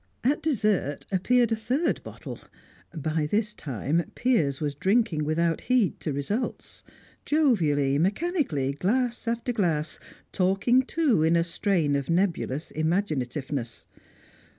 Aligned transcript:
At 0.23 0.41
dessert 0.41 1.05
appeared 1.11 1.51
a 1.51 1.55
third 1.55 2.01
bottle; 2.01 2.39
by 2.91 3.27
this 3.27 3.53
time, 3.53 4.03
Piers 4.15 4.59
was 4.59 4.73
drinking 4.73 5.25
without 5.25 5.61
heed 5.61 5.99
to 5.99 6.11
results; 6.11 6.83
jovially, 7.23 7.99
mechanically, 7.99 8.71
glass 8.73 9.27
after 9.27 9.53
glass, 9.53 9.99
talking, 10.31 10.81
too, 10.81 11.21
in 11.21 11.35
a 11.35 11.43
strain 11.43 11.95
of 11.95 12.09
nebulous 12.09 12.71
imaginativeness. 12.71 13.85